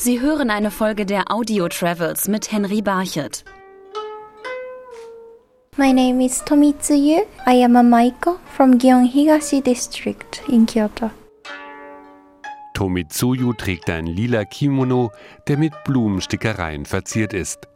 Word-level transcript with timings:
Sie 0.00 0.20
hören 0.20 0.48
eine 0.48 0.70
Folge 0.70 1.04
der 1.04 1.24
Audio 1.28 1.66
Travels 1.68 2.28
mit 2.28 2.52
Henry 2.52 2.80
Barchet. 2.80 3.44
My 5.76 5.92
name 5.92 6.24
is 6.24 6.40
Tomitsuyu. 6.44 7.26
I 7.48 7.64
am 7.64 7.74
a 7.74 7.82
Maiko 7.82 8.38
from 8.56 8.78
Gion 8.78 9.12
Higashi 9.12 9.60
District 9.60 10.40
in 10.48 10.66
Kyoto. 10.66 11.10
Tomitsuyu 12.74 13.52
trägt 13.54 13.90
ein 13.90 14.06
lila 14.06 14.44
Kimono, 14.44 15.10
der 15.48 15.58
mit 15.58 15.72
Blumenstickereien 15.82 16.86
verziert 16.86 17.32
ist. 17.32 17.66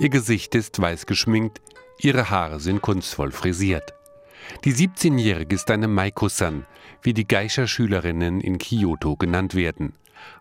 Ihr 0.00 0.08
Gesicht 0.08 0.56
ist 0.56 0.82
weiß 0.82 1.06
geschminkt, 1.06 1.60
ihre 2.00 2.28
Haare 2.28 2.58
sind 2.58 2.82
kunstvoll 2.82 3.30
frisiert. 3.30 3.94
Die 4.64 4.72
17-Jährige 4.72 5.54
ist 5.54 5.70
eine 5.70 5.86
Maiko-san, 5.86 6.66
wie 7.02 7.14
die 7.14 7.28
Geisha-Schülerinnen 7.28 8.40
in 8.40 8.58
Kyoto 8.58 9.14
genannt 9.14 9.54
werden. 9.54 9.92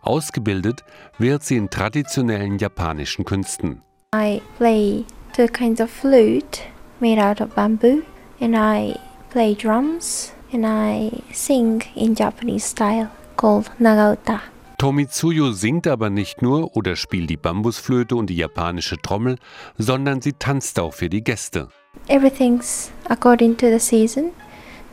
Ausgebildet 0.02 0.84
wird 1.18 1.44
sie 1.44 1.58
in 1.58 1.70
traditionellen 1.70 2.58
japanischen 2.58 3.26
Künsten. 3.26 3.82
I 4.16 4.42
play 4.58 5.04
two 5.36 5.48
kinds 5.48 5.82
of 5.82 5.90
flute 5.90 6.62
made 7.00 7.22
out 7.22 7.42
of 7.42 7.54
bamboo, 7.56 8.02
and 8.40 8.56
I 8.56 8.96
play 9.30 9.54
drums 9.56 10.34
and 10.54 10.66
I 10.66 11.12
sing 11.34 11.84
in 11.96 12.16
Japanese 12.16 12.66
style 12.66 13.10
called 13.36 13.70
Nagauta. 13.80 14.42
Tomitsuyo 14.78 15.52
singt 15.54 15.88
aber 15.88 16.12
nicht 16.12 16.44
nur 16.44 16.76
oder 16.76 16.96
spielt 16.96 17.30
die 17.32 17.38
Bambusflöte 17.38 18.16
und 18.16 18.30
die 18.30 18.38
japanische 18.38 18.98
Trommel, 18.98 19.38
sondern 19.78 20.22
sie 20.22 20.34
tanzt 20.34 20.80
auch 20.80 20.94
für 20.94 21.10
die 21.10 21.24
Gäste. 21.24 21.70
Everything's 22.08 22.92
according 23.10 23.58
to 23.58 23.68
the 23.68 23.80
season. 23.80 24.32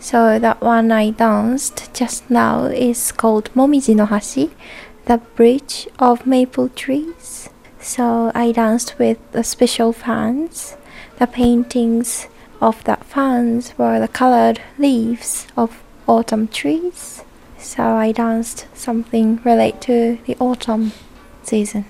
So 0.04 0.38
that 0.38 0.60
one 0.60 0.92
I 0.92 1.12
danced 1.12 1.94
just 1.94 2.28
now 2.28 2.66
is 2.66 3.10
called 3.10 3.50
Momiji 3.54 3.96
no 3.96 4.04
Hashi, 4.04 4.50
the 5.06 5.16
bridge 5.34 5.88
of 5.98 6.26
maple 6.26 6.68
trees. 6.68 7.48
So 7.80 8.30
I 8.34 8.52
danced 8.52 8.98
with 8.98 9.16
the 9.32 9.42
special 9.42 9.94
fans. 9.94 10.76
The 11.18 11.26
paintings 11.26 12.28
of 12.60 12.84
that 12.84 13.06
fans 13.06 13.72
were 13.78 13.98
the 13.98 14.08
colored 14.08 14.60
leaves 14.76 15.46
of 15.56 15.82
autumn 16.06 16.48
trees. 16.48 17.24
So 17.56 17.82
I 17.82 18.12
danced 18.12 18.66
something 18.74 19.40
related 19.42 19.80
to 19.88 20.18
the 20.26 20.36
autumn 20.38 20.92
season. 21.44 21.86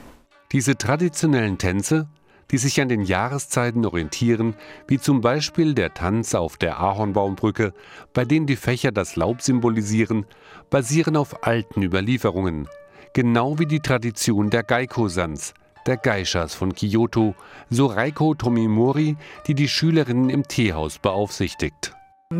Diese 0.52 0.76
traditionellen 0.76 1.58
Tänze, 1.58 2.06
die 2.54 2.58
sich 2.58 2.80
an 2.80 2.88
den 2.88 3.02
Jahreszeiten 3.02 3.84
orientieren, 3.84 4.54
wie 4.86 5.00
zum 5.00 5.20
Beispiel 5.20 5.74
der 5.74 5.92
Tanz 5.92 6.36
auf 6.36 6.56
der 6.56 6.78
Ahornbaumbrücke, 6.78 7.74
bei 8.12 8.24
dem 8.24 8.46
die 8.46 8.54
Fächer 8.54 8.92
das 8.92 9.16
Laub 9.16 9.42
symbolisieren, 9.42 10.24
basieren 10.70 11.16
auf 11.16 11.44
alten 11.44 11.82
Überlieferungen, 11.82 12.68
genau 13.12 13.58
wie 13.58 13.66
die 13.66 13.80
Tradition 13.80 14.50
der 14.50 14.62
Gaiko-Sans, 14.62 15.52
der 15.84 15.96
Geishas 15.96 16.54
von 16.54 16.72
Kyoto, 16.76 17.34
so 17.70 17.86
Reiko 17.86 18.36
Tomimori, 18.36 19.16
die 19.48 19.56
die 19.56 19.68
Schülerinnen 19.68 20.30
im 20.30 20.46
Teehaus 20.46 21.00
beaufsichtigt. 21.00 21.93
Uh, 22.32 22.38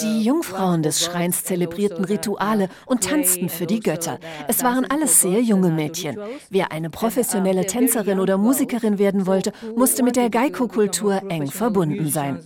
die 0.00 0.24
Jungfrauen 0.24 0.82
des 0.82 1.04
Schreins 1.04 1.44
zelebrierten 1.44 2.04
Rituale 2.04 2.68
und 2.86 3.04
tanzten 3.04 3.48
für 3.48 3.66
die 3.66 3.80
Götter. 3.80 4.18
Es 4.48 4.64
waren 4.64 4.84
alles 4.84 5.20
sehr 5.20 5.40
junge 5.40 5.70
Mädchen. 5.70 6.18
Wer 6.50 6.72
eine 6.72 6.90
professionelle 6.90 7.66
Tänzerin 7.66 8.18
oder 8.18 8.38
Musikerin 8.38 8.98
werden 8.98 9.26
wollte, 9.26 9.52
musste 9.76 10.02
mit 10.02 10.16
der 10.16 10.30
Geiko-Kultur 10.30 11.22
eng 11.28 11.46
verbunden 11.46 12.08
sein. 12.08 12.40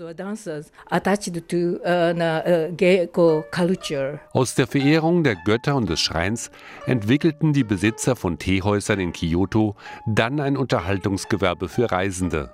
Aus 4.33 4.55
der 4.55 4.67
Verehrung 4.67 5.25
der 5.25 5.37
Götter 5.37 5.77
und 5.77 5.89
des 5.89 6.01
Schreins 6.01 6.51
entwickelten 6.87 7.53
die 7.53 7.65
Besitzer 7.65 8.17
von 8.17 8.39
Teehäusern 8.39 9.01
in 9.01 9.13
Kyoto 9.13 9.77
dann 10.07 10.41
ein 10.41 10.57
Unterhaltungsgewerbe 10.57 11.69
für 11.69 11.91
Reisende. 11.91 12.51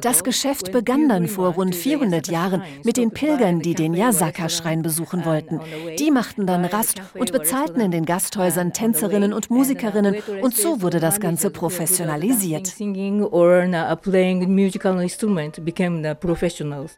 Das 0.00 0.24
Geschäft 0.24 0.72
begann 0.72 1.08
dann 1.08 1.28
vor 1.28 1.54
rund 1.54 1.74
400 1.74 2.28
Jahren 2.28 2.62
mit 2.84 2.96
den 2.96 3.10
Pilgern, 3.10 3.60
die 3.60 3.74
den 3.74 3.94
Yasaka-Schrein 3.94 4.82
besuchen 4.82 5.24
wollten. 5.24 5.60
Die 5.98 6.10
machten 6.10 6.46
dann 6.46 6.64
Rast 6.64 7.02
und 7.14 7.32
bezahlten 7.32 7.80
in 7.80 7.90
den 7.90 8.04
Gasthäusern 8.04 8.72
Tänzerinnen 8.72 9.32
und 9.32 9.50
Musikerinnen 9.50 10.16
und 10.42 10.54
so 10.54 10.82
wurde 10.82 11.00
das 11.00 11.20
Ganze 11.20 11.50
professionalisiert. 11.50 12.74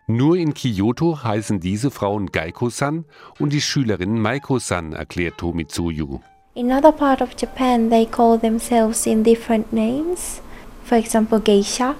Nur 0.06 0.36
in 0.36 0.54
Kyoto 0.54 1.22
heißen 1.22 1.60
diese 1.60 1.90
Frauen 1.90 2.26
Gaiko-san 2.26 3.04
und 3.38 3.52
die 3.52 3.60
Schülerinnen 3.60 4.20
Maiko-san, 4.20 4.92
erklärt 4.92 5.38
Tomitsuyu. 5.38 6.20
In 6.58 6.72
other 6.72 6.90
part 6.90 7.20
of 7.20 7.36
Japan, 7.36 7.88
they 7.88 8.04
call 8.04 8.36
themselves 8.36 9.06
in 9.06 9.22
different 9.22 9.72
names. 9.72 10.40
For 10.82 10.96
example, 10.96 11.38
geisha. 11.38 11.94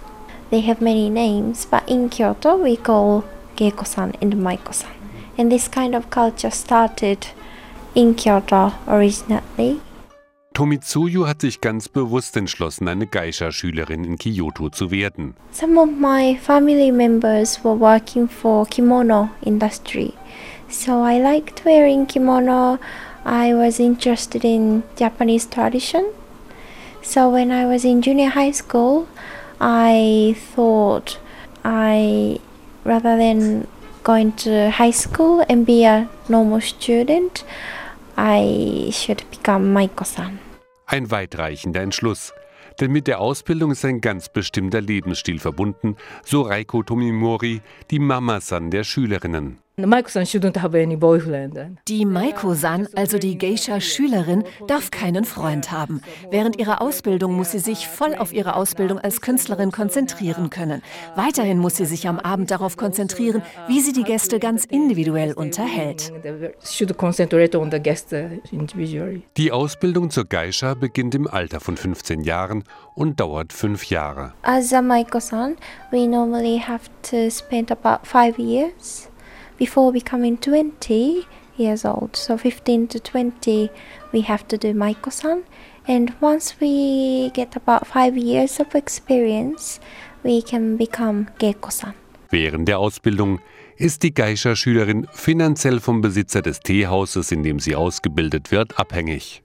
They 0.51 0.63
have 0.63 0.81
many 0.81 1.09
names, 1.09 1.65
but 1.65 1.89
in 1.89 2.09
Kyoto, 2.09 2.57
we 2.57 2.77
call 2.77 3.23
geiko-san 3.55 4.15
and 4.21 4.35
maiko-san. 4.35 4.91
And 5.39 5.53
this 5.53 5.69
kind 5.69 5.95
of 5.95 6.11
culture 6.11 6.51
started 6.51 7.29
in 7.95 8.17
Kyoto 8.17 8.73
originally. 8.89 9.81
Tomitsuyu 10.55 11.29
hat 11.29 11.43
sich 11.43 11.61
ganz 11.61 11.87
bewusst 11.87 12.37
entschlossen, 12.37 12.89
eine 12.89 13.07
Geisha-Schülerin 13.07 14.03
in 14.03 14.19
Kyoto 14.19 14.71
zu 14.71 14.91
werden. 14.91 15.35
Some 15.53 15.79
of 15.79 15.91
my 15.91 16.35
family 16.35 16.91
members 16.91 17.63
were 17.63 17.79
working 17.79 18.27
for 18.27 18.67
kimono 18.67 19.31
industry. 19.41 20.15
So 20.69 21.05
I 21.05 21.21
liked 21.21 21.65
wearing 21.65 22.07
kimono. 22.07 22.81
I 23.29 23.53
was 23.53 23.79
interested 23.79 24.43
in 24.43 24.83
Japanese 24.97 25.45
tradition. 25.45 26.03
So 27.03 27.29
when 27.29 27.51
I 27.53 27.67
was 27.67 27.85
in 27.85 28.01
junior 28.01 28.31
high 28.31 28.53
school, 28.53 29.07
I 29.61 30.35
thought 30.55 31.19
I 31.63 32.41
rather 32.85 33.19
than 33.19 33.67
going 34.03 34.33
to 34.37 34.71
high 34.71 34.93
school 34.93 35.45
and 35.47 35.67
be 35.67 35.85
a 35.85 36.09
normal 36.31 36.63
student, 36.63 37.45
I 38.17 38.89
should 38.93 39.23
become 39.31 39.75
Maiko-san. 39.75 40.39
Ein 40.87 41.11
weitreichender 41.11 41.83
Entschluss. 41.83 42.33
Denn 42.81 42.93
mit 42.93 43.09
der 43.09 43.21
Ausbildung 43.21 43.73
ist 43.73 43.85
ein 43.85 44.01
ganz 44.01 44.31
bestimmter 44.31 44.81
Lebensstil 44.81 45.39
verbunden, 45.39 45.97
so 46.25 46.43
Reiko 46.43 46.83
Tomimori, 46.83 47.61
die 47.91 47.99
Mama-san 47.99 48.71
der 48.71 48.85
Schülerinnen. 48.85 49.59
Die 51.89 52.05
Maiko-san, 52.05 52.89
also 52.97 53.19
die 53.19 53.39
Geisha-Schülerin, 53.39 54.43
darf 54.67 54.91
keinen 54.91 55.25
Freund 55.25 55.71
haben. 55.71 56.03
Während 56.33 56.59
ihrer 56.59 56.83
Ausbildung 56.83 57.37
muss 57.37 57.53
sie 57.53 57.61
sich 57.61 57.87
voll 57.87 58.17
auf 58.17 58.33
ihre 58.33 58.57
Ausbildung 58.57 58.99
als 58.99 59.21
Künstlerin 59.21 59.71
konzentrieren 59.71 60.51
können. 60.51 60.83
Weiterhin 61.15 61.59
muss 61.59 61.77
sie 61.77 61.85
sich 61.85 62.09
am 62.09 62.19
Abend 62.19 62.51
darauf 62.51 62.77
konzentrieren, 62.77 63.43
wie 63.69 63.81
sie 63.81 63.93
die 63.93 64.03
Gäste 64.03 64.41
ganz 64.41 64.65
individuell 64.65 65.33
unterhält. 65.33 66.13
Die 69.37 69.53
Ausbildung 69.53 70.11
zur 70.11 70.25
Geisha 70.25 70.75
beginnt 70.75 71.15
im 71.15 71.29
Alter 71.29 71.61
von 71.61 71.77
15 71.77 72.23
Jahren 72.23 72.65
und 72.97 73.21
dauert 73.21 73.53
fünf 73.53 73.85
Jahre. 73.85 74.35
As 74.43 74.73
a 74.73 74.83
Maiko-san, 74.83 75.57
we 75.93 76.09
normally 76.09 76.59
have 76.59 76.91
to 77.09 77.31
spend 77.31 77.71
about 77.71 78.05
five 78.05 78.37
years 78.41 79.09
before 79.59 79.93
becoming 79.93 80.37
20 80.39 81.27
years 81.57 81.85
old. 81.85 82.17
So 82.17 82.39
15 82.39 82.89
to 82.89 83.01
20, 83.01 83.71
we 84.13 84.21
have 84.23 84.47
to 84.49 84.57
do 84.57 84.73
Maiko-san. 84.73 85.45
And 85.87 86.15
once 86.21 86.55
we 86.61 87.31
get 87.31 87.57
about 87.57 87.87
five 87.87 88.17
years 88.17 88.61
of 88.61 88.75
experience, 88.75 89.81
we 90.23 90.43
can 90.43 90.77
become 90.77 91.29
Geiko-san. 91.39 91.95
Während 92.31 92.69
der 92.69 92.79
Ausbildung 92.79 93.39
ist 93.79 94.03
die 94.03 94.13
Geisha-Schülerin 94.13 95.07
finanziell 95.13 95.79
vom 95.79 96.01
Besitzer 96.01 96.43
des 96.43 96.61
Teehauses, 96.61 97.31
in 97.31 97.45
dem 97.45 97.61
sie 97.61 97.77
ausgebildet 97.77 98.51
wird, 98.51 98.79
abhängig. 98.79 99.43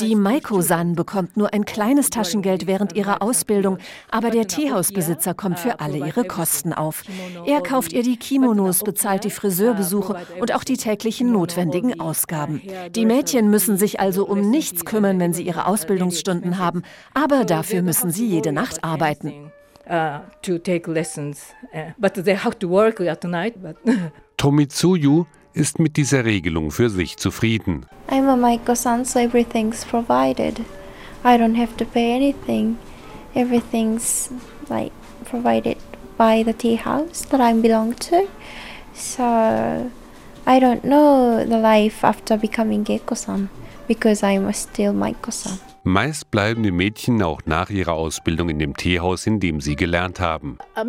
Die 0.00 0.16
Maiko-san 0.16 0.94
bekommt 0.94 1.36
nur 1.36 1.52
ein 1.52 1.64
kleines 1.64 2.10
Taschengeld 2.10 2.66
während 2.66 2.96
ihrer 2.96 3.22
Ausbildung, 3.22 3.78
aber 4.10 4.30
der 4.30 4.46
Teehausbesitzer 4.46 5.34
kommt 5.34 5.58
für 5.58 5.80
alle 5.80 5.98
ihre 5.98 6.24
Kosten 6.24 6.72
auf. 6.72 7.02
Er 7.44 7.60
kauft 7.60 7.92
ihr 7.92 8.02
die 8.02 8.16
Kimonos, 8.16 8.82
bezahlt 8.84 9.24
die 9.24 9.30
Friseurbesuche 9.30 10.16
und 10.40 10.54
auch 10.54 10.64
die 10.64 10.76
täglichen 10.76 11.32
notwendigen 11.32 12.00
Ausgaben. 12.00 12.62
Die 12.94 13.06
Mädchen 13.06 13.50
müssen 13.50 13.76
sich 13.76 14.00
also 14.00 14.26
um 14.26 14.50
nichts 14.50 14.84
kümmern, 14.84 15.18
wenn 15.18 15.32
sie 15.32 15.42
ihre 15.42 15.66
Ausbildungsstunden 15.66 16.58
haben, 16.58 16.82
aber 17.14 17.44
dafür 17.44 17.82
müssen 17.82 18.10
sie 18.10 18.26
jede 18.26 18.52
Nacht 18.52 18.84
arbeiten. 18.84 19.50
Uh, 19.90 20.20
to 20.40 20.56
take 20.56 20.86
lessons, 20.86 21.52
uh, 21.74 21.90
but 21.98 22.14
they 22.14 22.34
have 22.34 22.56
to 22.60 22.68
work 22.68 23.00
at 23.00 23.24
night. 23.24 23.60
But 23.60 23.76
Tomitsuyu 24.36 25.26
ist 25.52 25.80
mit 25.80 25.96
dieser 25.96 26.24
Regelung 26.24 26.70
für 26.70 26.88
sich 26.88 27.16
zufrieden. 27.16 27.86
I'm 28.08 28.28
a 28.28 28.36
Maiko-san, 28.36 29.04
so 29.04 29.18
everything's 29.18 29.84
provided. 29.84 30.60
I 31.24 31.36
don't 31.36 31.56
have 31.56 31.76
to 31.78 31.84
pay 31.84 32.14
anything. 32.14 32.78
Everything's 33.34 34.30
like 34.68 34.92
provided 35.24 35.78
by 36.16 36.44
the 36.44 36.52
tea 36.52 36.76
house 36.76 37.26
that 37.30 37.40
I 37.40 37.52
belong 37.54 37.96
to. 38.10 38.28
So 38.94 39.24
I 39.24 40.60
don't 40.60 40.84
know 40.84 41.44
the 41.44 41.58
life 41.58 42.04
after 42.04 42.36
becoming 42.36 42.84
Geiko-san 42.84 43.48
because 43.88 44.22
I'm 44.22 44.52
still 44.52 44.92
Maiko-san. 44.92 45.69
Meist 45.82 46.30
bleiben 46.30 46.62
die 46.62 46.72
Mädchen 46.72 47.22
auch 47.22 47.40
nach 47.46 47.70
ihrer 47.70 47.94
Ausbildung 47.94 48.50
in 48.50 48.58
dem 48.58 48.76
Teehaus, 48.76 49.26
in 49.26 49.40
dem 49.40 49.62
sie 49.62 49.76
gelernt 49.76 50.20
haben. 50.20 50.58
Uh, 50.76 50.84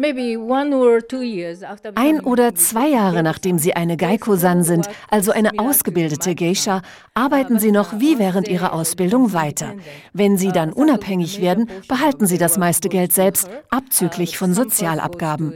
Ein 1.96 2.20
oder 2.20 2.56
zwei 2.56 2.90
Jahre 2.90 3.24
nachdem 3.24 3.58
sie 3.58 3.74
eine 3.74 3.96
Geiko-san 3.96 4.64
sind, 4.64 4.90
also 5.10 5.32
eine 5.32 5.52
ausgebildete 5.58 6.36
Geisha, 6.36 6.82
arbeiten 7.14 7.58
sie 7.58 7.72
noch 7.72 8.02
wie 8.02 8.20
während 8.20 8.50
ihrer 8.50 8.74
Ausbildung 8.74 9.32
weiter. 9.32 9.76
Wenn 10.12 10.38
sie 10.38 10.52
dann 10.52 10.74
unabhängig 10.74 11.40
werden, 11.40 11.70
behalten 11.88 12.26
sie 12.26 12.38
das 12.38 12.58
meiste 12.58 12.90
Geld 12.90 13.14
selbst, 13.14 13.50
abzüglich 13.70 14.38
von 14.38 14.54
Sozialabgaben. 14.54 15.54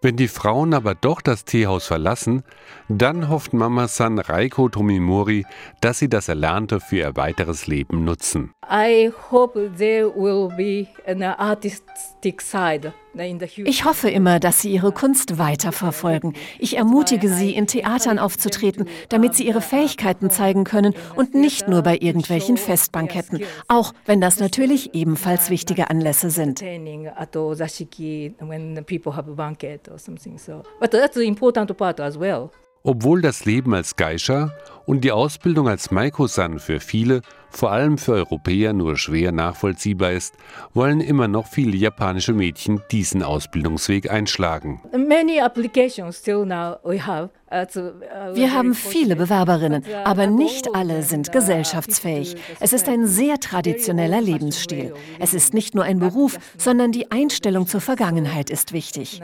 Wenn 0.00 0.16
die 0.16 0.28
Frauen 0.28 0.72
aber 0.72 0.94
doch 0.94 1.20
das 1.20 1.44
Teehaus 1.44 1.86
verlassen, 1.86 2.44
dann 2.88 3.28
hofft 3.28 3.52
Mama-san 3.52 4.18
Reiko 4.18 4.70
Tomimori, 4.70 5.44
dass 5.82 5.98
sie 5.98 6.08
das 6.08 6.28
Erlernte 6.28 6.46
Erlernte 6.56 6.80
für 6.80 6.96
ihr 6.96 7.16
weiteres 7.16 7.66
Leben 7.66 8.04
nutzen. 8.04 8.50
Ich 13.66 13.84
hoffe 13.84 14.08
immer, 14.08 14.40
dass 14.40 14.60
Sie 14.62 14.70
Ihre 14.70 14.92
Kunst 14.92 15.38
weiterverfolgen. 15.38 16.32
Ich 16.58 16.78
ermutige 16.78 17.28
Sie, 17.28 17.54
in 17.54 17.66
Theatern 17.66 18.18
aufzutreten, 18.18 18.88
damit 19.10 19.34
Sie 19.34 19.46
Ihre 19.46 19.60
Fähigkeiten 19.60 20.30
zeigen 20.30 20.64
können 20.64 20.94
und 21.14 21.34
nicht 21.34 21.68
nur 21.68 21.82
bei 21.82 21.98
irgendwelchen 21.98 22.56
Festbanketten, 22.56 23.42
auch 23.68 23.92
wenn 24.06 24.22
das 24.22 24.40
natürlich 24.40 24.94
ebenfalls 24.94 25.50
wichtige 25.50 25.90
Anlässe 25.90 26.30
sind. 26.30 26.62
Obwohl 32.88 33.20
das 33.20 33.44
Leben 33.44 33.74
als 33.74 33.96
Geisha 33.96 34.52
und 34.84 35.00
die 35.02 35.10
Ausbildung 35.10 35.68
als 35.68 35.90
Maiko-san 35.90 36.60
für 36.60 36.78
viele, 36.78 37.22
vor 37.50 37.72
allem 37.72 37.98
für 37.98 38.12
Europäer, 38.12 38.72
nur 38.74 38.96
schwer 38.96 39.32
nachvollziehbar 39.32 40.12
ist, 40.12 40.36
wollen 40.72 41.00
immer 41.00 41.26
noch 41.26 41.48
viele 41.48 41.76
japanische 41.76 42.32
Mädchen 42.32 42.80
diesen 42.92 43.24
Ausbildungsweg 43.24 44.08
einschlagen. 44.08 44.80
Uh, 47.48 47.58
uh, 47.58 48.34
Wir 48.34 48.54
haben 48.54 48.74
viele 48.74 49.16
Bewerberinnen, 49.16 49.82
uh, 49.82 49.96
aber 50.04 50.28
nicht 50.28 50.72
alle 50.72 51.02
sind 51.02 51.32
gesellschaftsfähig. 51.32 52.36
Es 52.60 52.72
ist 52.72 52.88
ein 52.88 53.08
sehr 53.08 53.40
traditioneller 53.40 54.20
Lebensstil. 54.20 54.94
Es 55.18 55.34
ist 55.34 55.54
nicht 55.54 55.74
nur 55.74 55.82
ein 55.82 55.98
Beruf, 55.98 56.38
sondern 56.56 56.92
die 56.92 57.10
Einstellung 57.10 57.66
zur 57.66 57.80
Vergangenheit 57.80 58.48
ist 58.48 58.72
wichtig. 58.72 59.20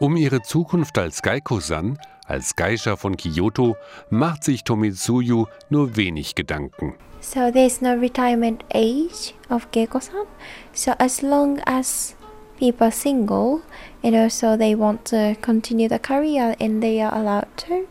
Um 0.00 0.16
ihre 0.16 0.42
Zukunft 0.42 0.98
als 0.98 1.22
Geiko-san, 1.22 1.98
als 2.26 2.56
Geisha 2.56 2.96
von 2.96 3.16
Kyoto, 3.16 3.76
macht 4.10 4.44
sich 4.44 4.64
Tomitsuyu 4.64 5.46
nur 5.68 5.96
wenig 5.96 6.34
Gedanken. 6.34 6.94
So 7.20 7.50
there's 7.50 7.80
no 7.80 7.92
retirement 7.92 8.64
age 8.74 9.34
of 9.50 9.70
Geiko-san. 9.72 10.26
So 10.72 10.92
as 10.98 11.22
long 11.22 11.60
as 11.66 12.16
people 12.58 12.86
are 12.86 12.92
single 12.92 13.60
and 14.02 14.14
also 14.16 14.56
they 14.56 14.74
want 14.74 15.04
to 15.10 15.34
continue 15.42 15.88
the 15.88 15.98
career 15.98 16.56
and 16.60 16.82
they 16.82 17.02
are 17.02 17.12
allowed 17.12 17.48
to. 17.58 17.86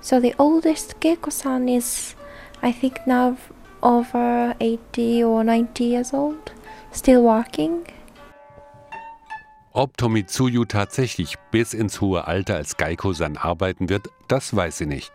So 0.00 0.18
the 0.18 0.34
oldest 0.38 0.98
Geiko-san 1.00 1.68
is, 1.68 2.14
I 2.62 2.72
think 2.72 3.06
now 3.06 3.36
over 3.82 4.54
80 4.60 5.24
or 5.24 5.44
90 5.44 5.84
years 5.84 6.14
old, 6.14 6.52
still 6.90 7.22
working. 7.22 7.86
Ob 9.72 9.96
Tomitsuyu 9.96 10.64
tatsächlich 10.64 11.36
bis 11.52 11.74
ins 11.74 12.00
hohe 12.00 12.26
Alter 12.26 12.56
als 12.56 12.76
Geiko-san 12.76 13.36
arbeiten 13.36 13.88
wird, 13.88 14.08
das 14.26 14.54
weiß 14.54 14.78
sie 14.78 14.86
nicht. 14.86 15.12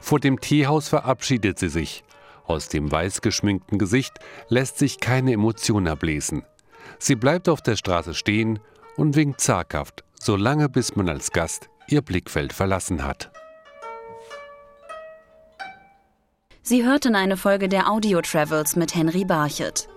Vor 0.00 0.20
dem 0.20 0.40
Teehaus 0.40 0.88
verabschiedet 0.88 1.58
sie 1.58 1.68
sich. 1.68 2.04
Aus 2.44 2.68
dem 2.68 2.90
weiß 2.90 3.22
geschminkten 3.22 3.78
Gesicht 3.78 4.14
lässt 4.48 4.78
sich 4.78 5.00
keine 5.00 5.32
Emotion 5.32 5.88
ablesen. 5.88 6.44
Sie 6.98 7.16
bleibt 7.16 7.48
auf 7.48 7.60
der 7.60 7.76
Straße 7.76 8.14
stehen 8.14 8.60
und 8.96 9.16
winkt 9.16 9.40
zaghaft, 9.40 10.04
solange 10.14 10.68
bis 10.68 10.94
man 10.94 11.08
als 11.08 11.32
Gast 11.32 11.68
ihr 11.88 12.02
Blickfeld 12.02 12.52
verlassen 12.52 13.04
hat. 13.04 13.32
Sie 16.62 16.84
hörten 16.84 17.16
eine 17.16 17.36
Folge 17.36 17.68
der 17.68 17.90
Audio 17.90 18.20
Travels 18.20 18.76
mit 18.76 18.94
Henry 18.94 19.24
Barchet. 19.24 19.88